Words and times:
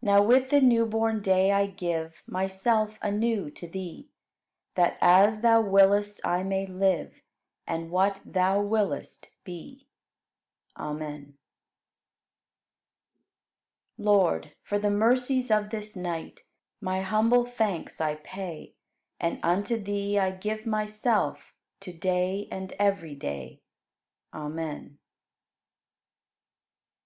15. 0.00 0.06
Now 0.16 0.22
with 0.22 0.48
the 0.48 0.62
new 0.62 0.86
born 0.86 1.20
day 1.20 1.52
I 1.52 1.66
give 1.66 2.24
Myself 2.26 2.98
anew 3.02 3.50
to 3.50 3.68
Thee, 3.68 4.08
That 4.76 4.96
as 5.02 5.42
Thou 5.42 5.60
willest, 5.60 6.22
I 6.24 6.42
may 6.42 6.64
live, 6.66 7.20
And 7.66 7.90
what 7.90 8.22
Thou 8.24 8.62
willest, 8.62 9.28
be. 9.44 9.88
Amen. 10.78 11.36
16. 13.98 14.06
Lord, 14.06 14.54
for 14.62 14.78
the 14.78 14.90
mercies 14.90 15.50
of 15.50 15.68
this 15.68 15.94
night 15.94 16.44
My 16.80 17.02
humble 17.02 17.44
thanks 17.44 18.00
I 18.00 18.14
pay 18.14 18.74
And 19.20 19.38
unto 19.42 19.76
Thee 19.76 20.18
I 20.18 20.30
give 20.30 20.64
myself 20.64 21.52
To 21.80 21.92
day 21.92 22.48
and 22.50 22.72
every 22.78 23.14
day. 23.14 23.60
Amen. 24.32 24.72
17. 24.72 24.98